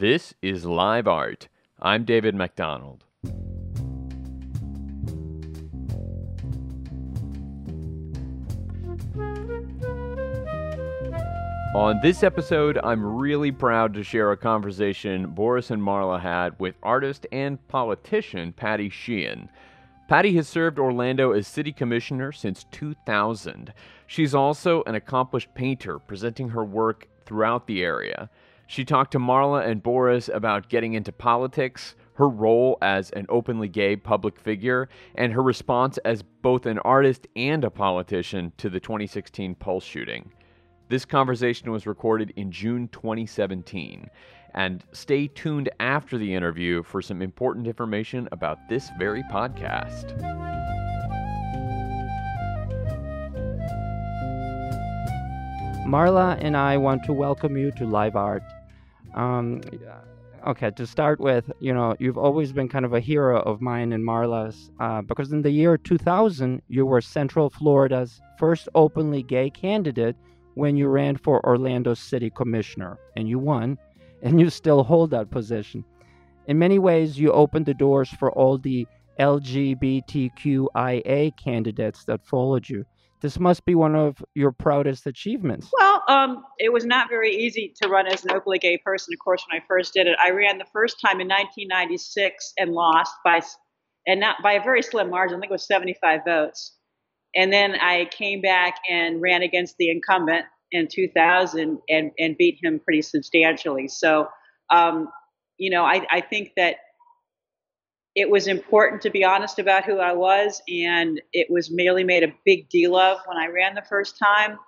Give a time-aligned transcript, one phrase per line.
[0.00, 1.48] This is Live Art.
[1.78, 3.04] I'm David MacDonald.
[11.74, 16.76] On this episode, I'm really proud to share a conversation Boris and Marla had with
[16.82, 19.50] artist and politician Patty Sheehan.
[20.08, 23.74] Patty has served Orlando as city commissioner since 2000.
[24.06, 28.30] She's also an accomplished painter, presenting her work throughout the area.
[28.70, 33.66] She talked to Marla and Boris about getting into politics, her role as an openly
[33.66, 38.78] gay public figure, and her response as both an artist and a politician to the
[38.78, 40.30] 2016 Pulse shooting.
[40.88, 44.08] This conversation was recorded in June 2017.
[44.54, 50.16] And stay tuned after the interview for some important information about this very podcast.
[55.84, 58.44] Marla and I want to welcome you to Live Art.
[59.14, 59.60] Um,
[60.46, 63.92] okay, to start with, you know, you've always been kind of a hero of mine
[63.92, 69.50] and Marla's uh, because in the year 2000, you were Central Florida's first openly gay
[69.50, 70.16] candidate
[70.54, 73.78] when you ran for Orlando City Commissioner, and you won,
[74.22, 75.84] and you still hold that position.
[76.46, 78.86] In many ways, you opened the doors for all the
[79.18, 80.56] LGBTQIA
[81.36, 82.84] candidates that followed you.
[83.20, 85.68] This must be one of your proudest achievements.
[85.78, 89.12] Well, um, it was not very easy to run as an openly gay person.
[89.12, 92.72] Of course, when I first did it, I ran the first time in 1996 and
[92.72, 93.40] lost by,
[94.06, 95.36] and not by a very slim margin.
[95.36, 96.76] I think it was 75 votes.
[97.34, 102.58] And then I came back and ran against the incumbent in 2000 and, and beat
[102.62, 103.88] him pretty substantially.
[103.88, 104.28] So,
[104.70, 105.08] um,
[105.58, 106.76] you know, I, I think that
[108.14, 112.22] it was important to be honest about who I was, and it was merely made
[112.22, 114.58] a big deal of when I ran the first time.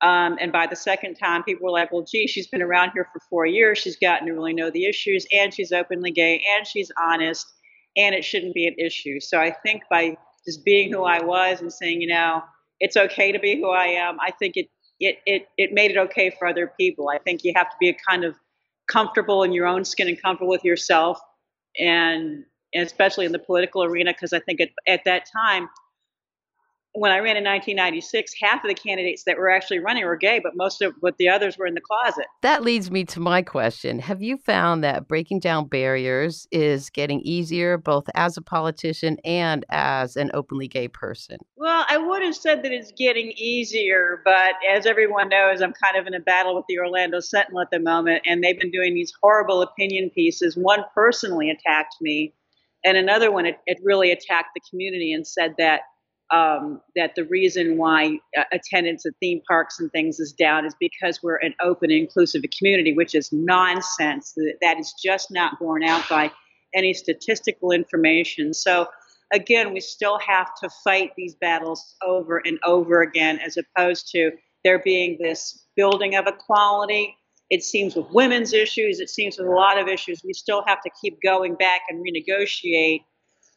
[0.00, 3.08] Um, and by the second time, people were like, well, gee, she's been around here
[3.12, 3.78] for four years.
[3.78, 7.46] She's gotten to really know the issues, and she's openly gay, and she's honest,
[7.96, 9.20] and it shouldn't be an issue.
[9.20, 12.42] So I think by just being who I was and saying, you know,
[12.80, 14.18] it's okay to be who I am.
[14.20, 14.68] I think it
[15.00, 17.08] it it it made it okay for other people.
[17.08, 18.34] I think you have to be a kind of
[18.88, 21.18] comfortable in your own skin and comfortable with yourself,
[21.78, 25.68] and, and especially in the political arena, because I think at, at that time
[26.98, 30.40] when I ran in 1996, half of the candidates that were actually running were gay,
[30.42, 32.26] but most of but the others were in the closet.
[32.42, 33.98] That leads me to my question.
[34.00, 39.64] Have you found that breaking down barriers is getting easier both as a politician and
[39.70, 41.38] as an openly gay person?
[41.56, 45.96] Well, I would have said that it's getting easier, but as everyone knows, I'm kind
[45.96, 48.94] of in a battle with the Orlando Sentinel at the moment, and they've been doing
[48.94, 50.56] these horrible opinion pieces.
[50.56, 52.34] One personally attacked me,
[52.88, 55.80] and another one it, it really attacked the community and said that
[56.30, 60.74] um, that the reason why uh, attendance at theme parks and things is down is
[60.78, 64.34] because we're an open, inclusive community, which is nonsense.
[64.60, 66.30] That is just not borne out by
[66.74, 68.52] any statistical information.
[68.52, 68.88] So,
[69.32, 74.32] again, we still have to fight these battles over and over again, as opposed to
[74.64, 77.16] there being this building of equality.
[77.50, 80.82] It seems with women's issues, it seems with a lot of issues, we still have
[80.82, 83.04] to keep going back and renegotiate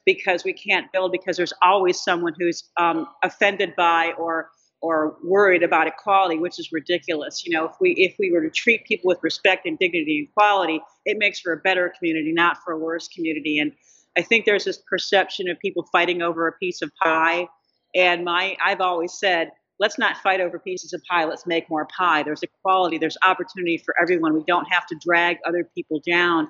[0.05, 4.49] because we can't build because there's always someone who's um, offended by or
[4.81, 7.45] or worried about equality, which is ridiculous.
[7.45, 10.27] You know, if we if we were to treat people with respect and dignity and
[10.29, 13.59] equality, it makes for a better community, not for a worse community.
[13.59, 13.73] And
[14.17, 17.47] I think there's this perception of people fighting over a piece of pie.
[17.93, 21.25] And my I've always said, let's not fight over pieces of pie.
[21.25, 22.21] Let's make more pie.
[22.21, 22.99] There's equality.
[22.99, 24.33] There's opportunity for everyone.
[24.35, 26.47] We don't have to drag other people down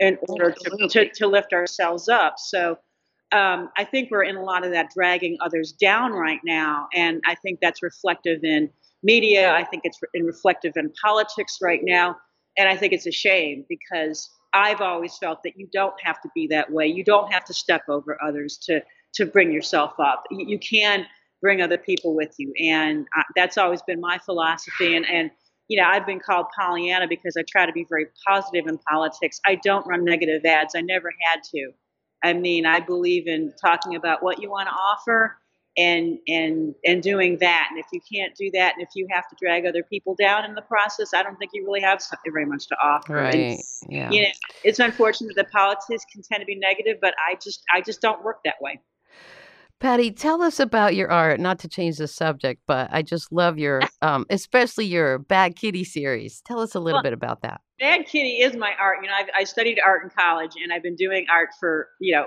[0.00, 2.34] in order to, to, to lift ourselves up.
[2.38, 2.76] So
[3.32, 7.22] um, I think we're in a lot of that dragging others down right now, and
[7.26, 8.68] I think that's reflective in
[9.02, 9.54] media.
[9.54, 12.16] I think it's re- reflective in politics right now,
[12.58, 16.28] and I think it's a shame because I've always felt that you don't have to
[16.34, 16.88] be that way.
[16.88, 18.82] You don't have to step over others to
[19.14, 20.24] to bring yourself up.
[20.30, 21.06] You, you can
[21.42, 24.96] bring other people with you, and I, that's always been my philosophy.
[24.96, 25.30] And and
[25.68, 29.40] you know, I've been called Pollyanna because I try to be very positive in politics.
[29.46, 30.74] I don't run negative ads.
[30.74, 31.72] I never had to.
[32.24, 35.36] I mean, I believe in talking about what you want to offer
[35.76, 37.68] and and and doing that.
[37.70, 40.44] And if you can't do that, and if you have to drag other people down
[40.44, 43.14] in the process, I don't think you really have very much to offer.
[43.14, 43.34] Right.
[43.34, 44.10] And, yeah.
[44.10, 44.28] You know,
[44.64, 48.22] it's unfortunate that politics can tend to be negative, but I just I just don't
[48.22, 48.80] work that way.
[49.82, 51.40] Patty, tell us about your art.
[51.40, 55.82] Not to change the subject, but I just love your, um, especially your Bad Kitty
[55.82, 56.40] series.
[56.46, 57.60] Tell us a little Well, bit about that.
[57.80, 58.98] Bad Kitty is my art.
[59.02, 62.14] You know, I've, I studied art in college, and I've been doing art for you
[62.14, 62.26] know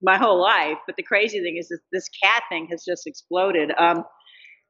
[0.00, 0.78] my whole life.
[0.86, 3.72] But the crazy thing is that this cat thing has just exploded.
[3.76, 4.04] Um,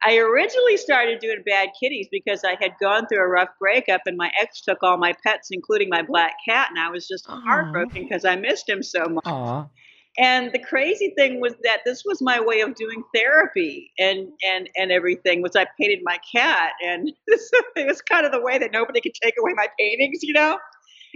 [0.02, 4.16] I originally started doing bad kitties because I had gone through a rough breakup and
[4.16, 8.04] my ex took all my pets, including my black cat, and I was just heartbroken
[8.04, 9.26] because I missed him so much.
[9.26, 9.66] Aw.
[10.18, 14.68] And the crazy thing was that this was my way of doing therapy and and
[14.76, 18.58] and everything was I painted my cat and this, it was kind of the way
[18.58, 20.58] that nobody could take away my paintings, you know.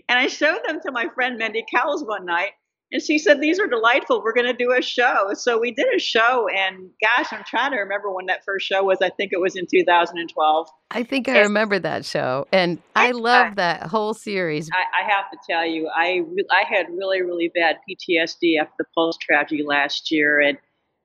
[0.08, 2.50] And I showed them to my friend Mindy Cowles one night,
[2.93, 4.23] and she said, These are delightful.
[4.23, 5.31] We're going to do a show.
[5.35, 6.49] So we did a show.
[6.49, 8.99] And gosh, I'm trying to remember when that first show was.
[9.03, 10.69] I think it was in 2012.
[10.91, 11.47] I think I Yes.
[11.47, 14.69] remember that show, and I I- love that whole series.
[14.73, 18.85] I, I have to tell you, I, I had really, really bad PTSD after the
[18.95, 20.41] Pulse tragedy last year.
[20.41, 20.59] And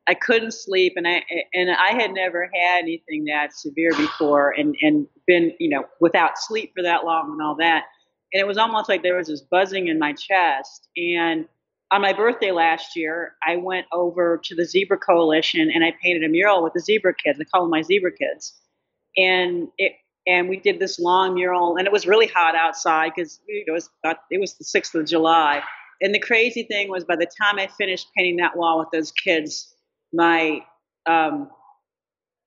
[0.08, 1.24] I couldn't sleep, and I
[1.54, 6.38] and I had never had anything that severe before, and and been you know without
[6.38, 7.86] sleep for that long and all that,
[8.31, 10.88] and it was almost like there was this buzzing in my chest.
[10.96, 11.48] And
[11.92, 16.24] on my birthday last year, I went over to the Zebra Coalition and I painted
[16.24, 17.40] a mural with the Zebra Kids.
[17.40, 18.60] I call them my Zebra Kids,
[19.18, 19.94] and it
[20.28, 23.90] and we did this long mural, and it was really hot outside because it was
[24.04, 25.62] about, it was the sixth of July.
[26.02, 29.12] And the crazy thing was, by the time I finished painting that wall with those
[29.12, 29.74] kids,
[30.14, 30.62] my
[31.06, 31.50] um,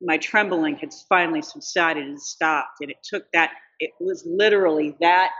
[0.00, 2.81] my trembling had finally subsided and stopped.
[2.81, 3.52] And it took that.
[3.81, 5.31] It was literally that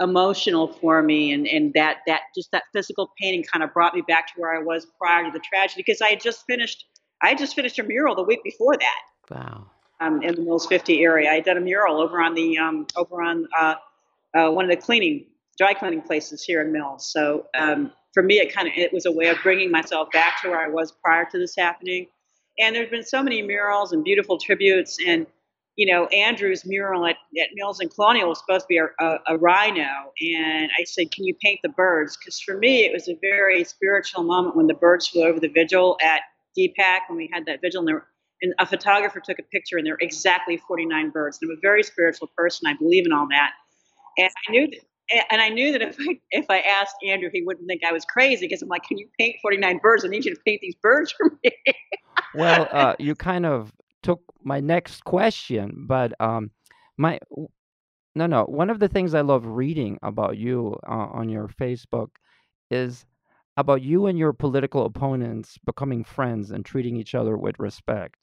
[0.00, 4.02] emotional for me, and and that that just that physical painting kind of brought me
[4.02, 6.86] back to where I was prior to the tragedy because I had just finished.
[7.22, 9.66] I had just finished a mural the week before that Wow.
[10.00, 11.30] um, in the Mills 50 area.
[11.30, 13.74] I had done a mural over on the um, over on uh,
[14.34, 15.26] uh, one of the cleaning
[15.58, 17.12] dry cleaning places here in Mills.
[17.12, 20.40] So um, for me, it kind of it was a way of bringing myself back
[20.42, 22.06] to where I was prior to this happening.
[22.58, 24.98] And there's been so many murals and beautiful tributes.
[25.06, 25.26] And
[25.80, 29.18] you know, Andrew's mural at, at Mills and Colonial was supposed to be a, a,
[29.28, 33.08] a rhino, and I said, "Can you paint the birds?" Because for me, it was
[33.08, 36.20] a very spiritual moment when the birds flew over the vigil at
[36.58, 38.06] DPAC when we had that vigil, and there
[38.42, 41.38] and a photographer took a picture and there were exactly 49 birds.
[41.40, 42.66] And I'm a very spiritual person.
[42.66, 43.52] I believe in all that.
[44.18, 47.42] And I knew that, and I knew that if I if I asked Andrew, he
[47.42, 50.04] wouldn't think I was crazy because I'm like, can you paint 49 birds?
[50.04, 51.52] I need you to paint these birds for me.
[52.34, 56.50] Well, uh, you kind of took my next question, but um,
[56.96, 57.18] my
[58.14, 58.44] no, no.
[58.44, 62.08] One of the things I love reading about you uh, on your Facebook
[62.70, 63.04] is
[63.56, 68.16] about you and your political opponents becoming friends and treating each other with respect.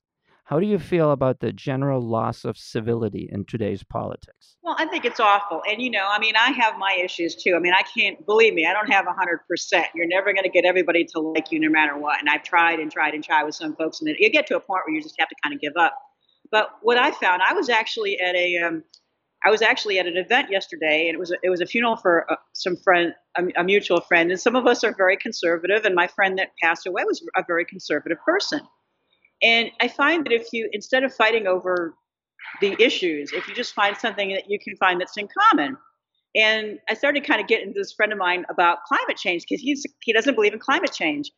[0.48, 4.56] How do you feel about the general loss of civility in today's politics?
[4.64, 5.62] Well, I think it's awful.
[5.70, 7.54] And, you know, I mean, I have my issues too.
[7.58, 9.84] I mean, I can't, believe me, I don't have 100%.
[9.94, 12.22] You're never going to get everybody to like you no matter what.
[12.22, 14.62] And I've tried and tried and tried with some folks, and you get to a
[14.62, 15.94] point where you just have to kind of give up.
[16.50, 18.86] But what I found, I was actually at a, um,
[19.46, 21.98] I was actually at an event yesterday, and it was a, it was a funeral
[21.98, 25.84] for uh, some friend, a, a mutual friend, and some of us are very conservative.
[25.84, 28.62] And my friend that passed away was a very conservative person.
[29.42, 31.94] And I find that if you, instead of fighting over
[32.62, 35.78] the issues, if you just find something that you can find that's in common.
[36.36, 39.86] And I started kind of getting this friend of mine about climate change because he's
[40.04, 41.32] he doesn't believe in climate change.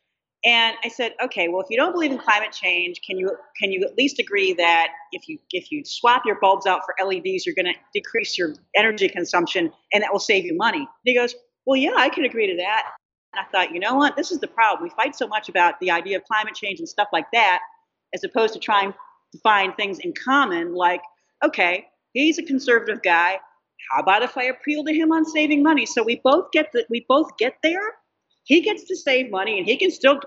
[0.44, 3.30] And I said, okay, well, if you don't believe in climate change, can you
[3.60, 6.94] can you at least agree that if you if you swap your bulbs out for
[7.04, 10.78] LEDs, you're going to decrease your energy consumption, and that will save you money?
[10.78, 11.34] And he goes,
[11.66, 12.84] well, yeah, I can agree to that.
[13.32, 14.16] And I thought, you know what?
[14.16, 14.82] This is the problem.
[14.82, 17.60] We fight so much about the idea of climate change and stuff like that,
[18.14, 18.92] as opposed to trying
[19.32, 20.74] to find things in common.
[20.74, 21.02] Like,
[21.44, 23.38] okay, he's a conservative guy.
[23.90, 25.86] How about if I appeal to him on saving money?
[25.86, 26.86] So we both get that.
[26.90, 27.80] We both get there.
[28.44, 30.20] He gets to save money, and he can still,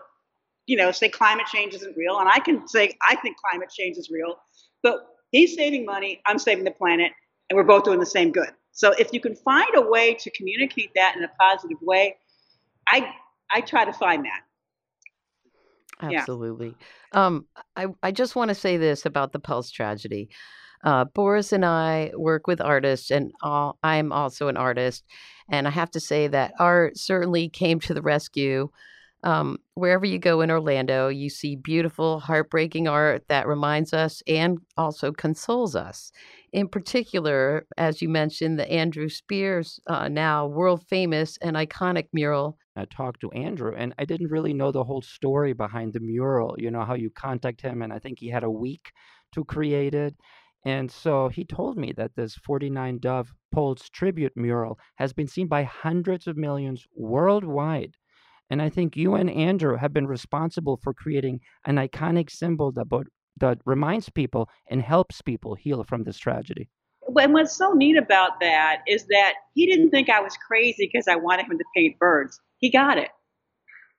[0.65, 3.97] you know, say climate change isn't real, and I can say I think climate change
[3.97, 4.35] is real.
[4.81, 6.21] But he's saving money.
[6.25, 7.11] I'm saving the planet,
[7.49, 8.49] and we're both doing the same good.
[8.71, 12.15] So if you can find a way to communicate that in a positive way,
[12.87, 13.13] I
[13.51, 14.41] I try to find that.
[16.01, 16.19] Yeah.
[16.19, 16.75] Absolutely.
[17.11, 17.45] Um,
[17.75, 20.29] I, I just want to say this about the Pulse tragedy.
[20.83, 25.05] Uh, Boris and I work with artists, and all, I'm also an artist.
[25.49, 28.69] And I have to say that art certainly came to the rescue.
[29.23, 34.57] Um, wherever you go in Orlando, you see beautiful, heartbreaking art that reminds us and
[34.75, 36.11] also consoles us.
[36.53, 42.57] In particular, as you mentioned, the Andrew Spear's, uh, now world famous and iconic mural
[42.75, 46.55] I talked to Andrew, and I didn't really know the whole story behind the mural.
[46.57, 48.91] You know how you contact him, and I think he had a week
[49.33, 50.15] to create it.
[50.65, 55.47] And so he told me that this 49 Dove Pulse tribute mural has been seen
[55.47, 57.95] by hundreds of millions worldwide.
[58.49, 62.85] And I think you and Andrew have been responsible for creating an iconic symbol that,
[62.85, 63.03] bo-
[63.37, 66.69] that reminds people and helps people heal from this tragedy.
[67.15, 71.07] And what's so neat about that is that he didn't think I was crazy because
[71.07, 72.39] I wanted him to paint birds.
[72.57, 73.09] He got it.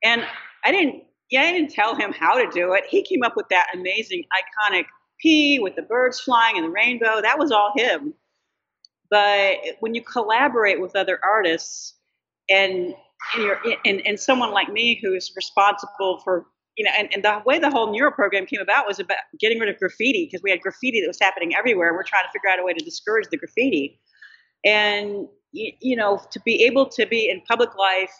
[0.02, 0.22] And
[0.64, 2.84] I didn't, yeah, I didn't tell him how to do it.
[2.88, 4.84] He came up with that amazing, iconic
[5.20, 7.20] P with the birds flying and the rainbow.
[7.20, 8.14] That was all him.
[9.10, 11.94] But when you collaborate with other artists
[12.48, 12.94] and
[13.34, 17.58] and, and, and someone like me who's responsible for you know, and, and the way
[17.58, 20.60] the whole mural program came about was about getting rid of graffiti because we had
[20.60, 21.92] graffiti that was happening everywhere.
[21.92, 24.00] We're trying to figure out a way to discourage the graffiti.
[24.64, 28.12] And, you, you know, to be able to be in public life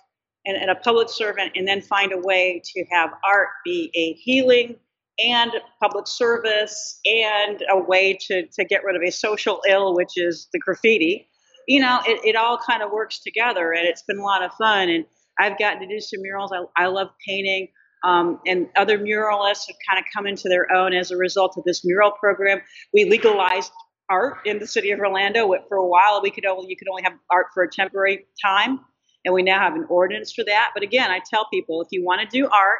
[0.44, 4.12] and, and a public servant and then find a way to have art be a
[4.12, 4.76] healing
[5.18, 10.12] and public service and a way to, to get rid of a social ill, which
[10.16, 11.28] is the graffiti,
[11.66, 14.52] you know, it, it all kind of works together and it's been a lot of
[14.54, 14.88] fun.
[14.88, 15.04] And
[15.38, 16.52] I've gotten to do some murals.
[16.52, 17.68] I, I love painting.
[18.04, 21.64] Um, and other muralists have kind of come into their own as a result of
[21.64, 22.60] this mural program.
[22.92, 23.72] We legalized
[24.08, 25.52] art in the city of Orlando.
[25.68, 28.80] For a while, we could only you could only have art for a temporary time,
[29.24, 30.72] and we now have an ordinance for that.
[30.74, 32.78] But again, I tell people if you want to do art,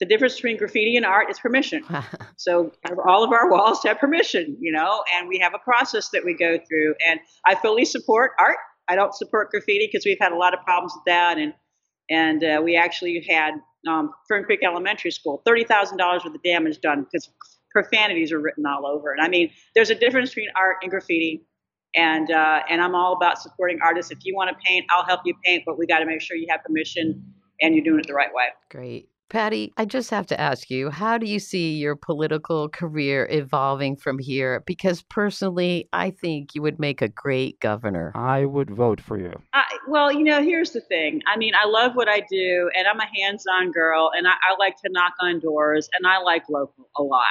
[0.00, 1.82] the difference between graffiti and art is permission.
[2.36, 2.72] so
[3.06, 6.34] all of our walls have permission, you know, and we have a process that we
[6.34, 6.94] go through.
[7.06, 8.56] And I fully support art.
[8.88, 11.52] I don't support graffiti because we've had a lot of problems with that, and
[12.10, 13.54] and uh, we actually had
[13.88, 17.30] um, Fern Creek Elementary School, thirty thousand dollars worth of damage done because
[17.72, 19.20] profanities are written all over it.
[19.20, 21.44] I mean, there's a difference between art and graffiti,
[21.94, 24.10] and uh, and I'm all about supporting artists.
[24.10, 26.36] If you want to paint, I'll help you paint, but we got to make sure
[26.36, 27.22] you have permission
[27.60, 28.48] and you're doing it the right way.
[28.70, 29.08] Great.
[29.28, 33.96] Patty, I just have to ask you, how do you see your political career evolving
[33.96, 34.62] from here?
[34.66, 38.12] Because personally, I think you would make a great governor.
[38.14, 39.32] I would vote for you.
[39.52, 41.22] I, well, you know, here's the thing.
[41.26, 44.32] I mean, I love what I do, and I'm a hands on girl, and I,
[44.32, 47.26] I, like to knock on doors, and I like local a lot.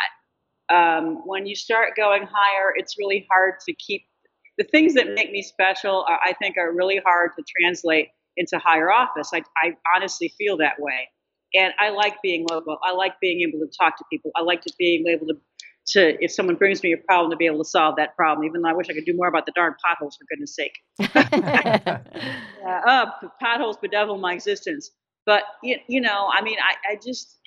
[0.70, 4.04] Um, when you start going higher, it's really hard to keep
[4.58, 8.08] the things that make me special, I think, are really hard to translate
[8.38, 9.32] into higher office.
[9.34, 11.10] I, I honestly feel that way
[11.56, 12.78] and I like being local.
[12.84, 14.32] I like being able to talk to people.
[14.36, 15.36] I like to being able to,
[15.88, 18.46] to if someone brings me a problem, to be able to solve that problem.
[18.46, 20.78] Even though I wish I could do more about the darn potholes, for goodness sake.
[22.88, 23.08] uh,
[23.40, 24.92] potholes bedevil my existence.
[25.26, 27.40] But you, you know, I mean, I, I just,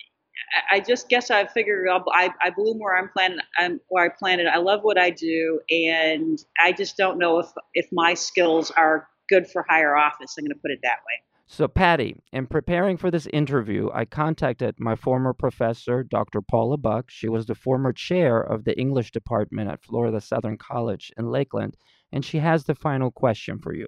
[0.70, 3.40] I just guess I figured I, I bloom where I'm planted.
[3.58, 4.46] I'm where I planted.
[4.46, 9.08] I love what I do, and I just don't know if if my skills are
[9.28, 10.34] good for higher office.
[10.38, 11.22] I'm going to put it that way.
[11.50, 16.42] So, Patty, in preparing for this interview, I contacted my former professor, Dr.
[16.42, 17.10] Paula Buck.
[17.10, 21.76] She was the former chair of the English department at Florida Southern College in Lakeland,
[22.12, 23.86] and she has the final question for you.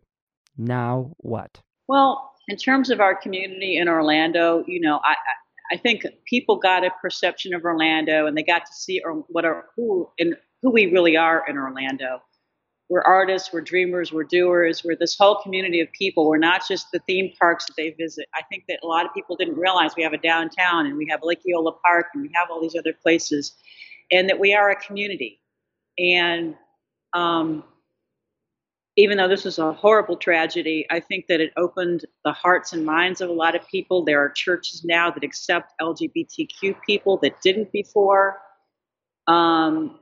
[0.61, 1.61] Now, what?
[1.89, 5.15] Well, in terms of our community in Orlando, you know, I,
[5.73, 9.67] I think people got a perception of Orlando, and they got to see what are
[9.77, 12.21] who and who we really are in Orlando
[12.91, 16.29] we're artists, we're dreamers, we're doers, we're this whole community of people.
[16.29, 18.27] We're not just the theme parks that they visit.
[18.35, 21.07] I think that a lot of people didn't realize we have a downtown and we
[21.09, 23.55] have Lake Eola Park and we have all these other places,
[24.11, 25.41] and that we are a community.
[25.99, 26.57] And
[27.13, 27.63] um,
[29.01, 32.85] even though this was a horrible tragedy, I think that it opened the hearts and
[32.85, 34.05] minds of a lot of people.
[34.05, 38.39] There are churches now that accept LGBTQ people that didn't before.
[39.27, 39.99] Um,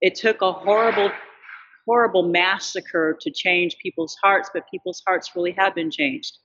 [0.00, 1.10] it took a horrible
[1.86, 6.36] horrible massacre to change people's hearts, but people's hearts really have been changed.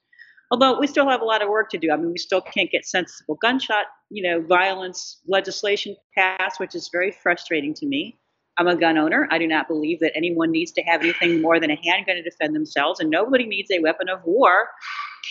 [0.51, 1.91] Although we still have a lot of work to do.
[1.91, 6.89] I mean, we still can't get sensible gunshot, you know, violence legislation passed, which is
[6.93, 8.19] very frustrating to me.
[8.57, 9.27] I'm a gun owner.
[9.31, 12.21] I do not believe that anyone needs to have anything more than a handgun to
[12.21, 14.69] defend themselves, and nobody needs a weapon of war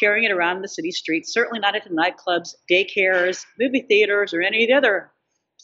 [0.01, 1.33] carrying it around the city streets.
[1.33, 5.11] Certainly not at nightclubs, daycares, movie theaters, or any of the other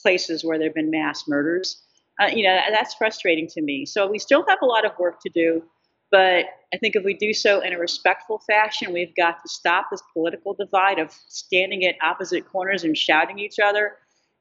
[0.02, 1.82] places where there have been mass murders
[2.20, 3.86] uh, you know, that's frustrating to me.
[3.86, 5.62] So we still have a lot of work to do,
[6.10, 9.86] but I think if we do so in a respectful fashion, we've got to stop
[9.90, 13.92] this political divide of standing at opposite corners and shouting each other,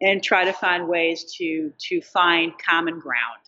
[0.01, 3.41] and try to find ways to to find common ground.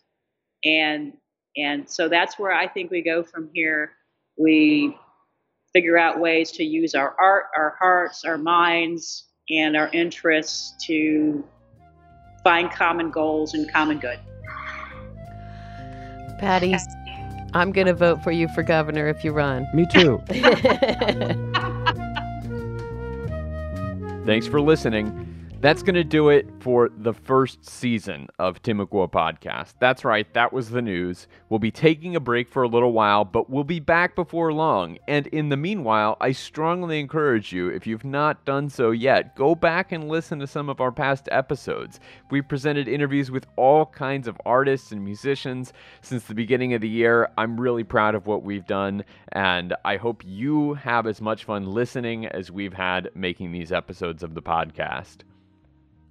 [0.64, 1.12] And
[1.56, 3.92] and so that's where I think we go from here.
[4.38, 4.96] We
[5.72, 11.44] figure out ways to use our art, our hearts, our minds, and our interests to
[12.42, 14.18] find common goals and common good.
[16.38, 16.74] Patty,
[17.52, 19.66] I'm going to vote for you for governor if you run.
[19.74, 20.22] Me too.
[24.24, 25.29] Thanks for listening.
[25.62, 29.74] That's going to do it for the first season of Timucua Podcast.
[29.78, 31.28] That's right, that was the news.
[31.50, 34.96] We'll be taking a break for a little while, but we'll be back before long.
[35.06, 39.54] And in the meanwhile, I strongly encourage you, if you've not done so yet, go
[39.54, 42.00] back and listen to some of our past episodes.
[42.30, 46.88] We presented interviews with all kinds of artists and musicians since the beginning of the
[46.88, 47.28] year.
[47.36, 51.66] I'm really proud of what we've done, and I hope you have as much fun
[51.66, 55.18] listening as we've had making these episodes of the podcast.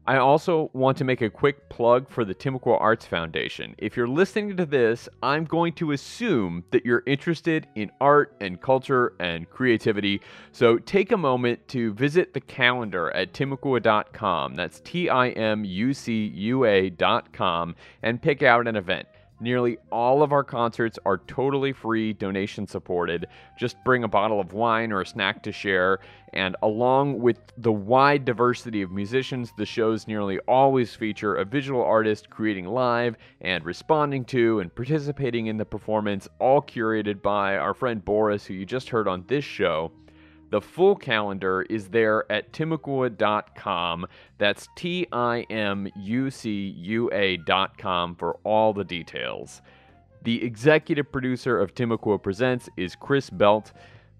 [0.09, 3.75] I also want to make a quick plug for the Timucua Arts Foundation.
[3.77, 8.59] If you're listening to this, I'm going to assume that you're interested in art and
[8.59, 10.19] culture and creativity.
[10.51, 14.55] So take a moment to visit the calendar at timucua.com.
[14.55, 19.07] That's T I M U C U A.com and pick out an event.
[19.41, 23.27] Nearly all of our concerts are totally free, donation supported.
[23.57, 25.99] Just bring a bottle of wine or a snack to share.
[26.33, 31.83] And along with the wide diversity of musicians, the shows nearly always feature a visual
[31.83, 37.73] artist creating live and responding to and participating in the performance, all curated by our
[37.73, 39.91] friend Boris, who you just heard on this show.
[40.49, 44.07] The full calendar is there at timucua.com.
[44.37, 49.61] That's T I M U C U A.com for all the details.
[50.23, 53.71] The executive producer of Timucua Presents is Chris Belt.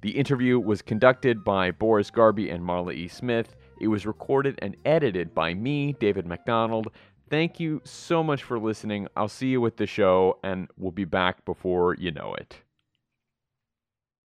[0.01, 3.07] The interview was conducted by Boris Garbe and Marla E.
[3.07, 3.55] Smith.
[3.81, 6.89] It was recorded and edited by me, David McDonald.
[7.29, 9.07] Thank you so much for listening.
[9.15, 12.61] I'll see you with the show, and we'll be back before you know it.